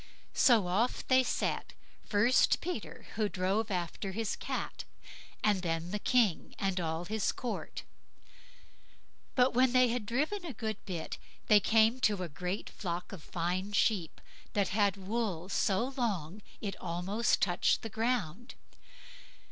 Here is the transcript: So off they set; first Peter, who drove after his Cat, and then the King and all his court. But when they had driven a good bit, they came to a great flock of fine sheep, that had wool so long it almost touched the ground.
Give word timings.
So 0.33 0.65
off 0.65 1.07
they 1.07 1.21
set; 1.21 1.73
first 2.03 2.59
Peter, 2.59 3.05
who 3.17 3.29
drove 3.29 3.69
after 3.69 4.13
his 4.13 4.35
Cat, 4.35 4.83
and 5.43 5.61
then 5.61 5.91
the 5.91 5.99
King 5.99 6.55
and 6.57 6.79
all 6.79 7.05
his 7.05 7.31
court. 7.31 7.83
But 9.35 9.53
when 9.53 9.73
they 9.73 9.89
had 9.89 10.07
driven 10.07 10.43
a 10.43 10.53
good 10.53 10.83
bit, 10.87 11.19
they 11.45 11.59
came 11.59 11.99
to 11.99 12.23
a 12.23 12.29
great 12.29 12.67
flock 12.71 13.11
of 13.11 13.21
fine 13.21 13.73
sheep, 13.73 14.19
that 14.53 14.69
had 14.69 14.97
wool 14.97 15.49
so 15.49 15.89
long 15.95 16.41
it 16.61 16.75
almost 16.77 17.39
touched 17.39 17.83
the 17.83 17.87
ground. 17.89 18.55